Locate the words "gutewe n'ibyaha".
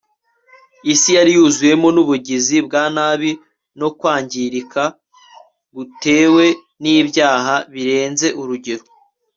5.75-7.55